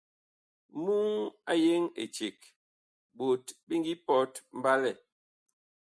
[0.83, 1.11] Muŋ
[1.51, 2.37] a yeŋ eceg
[3.17, 4.91] ɓot bi ngi pɔt mɓalɛ.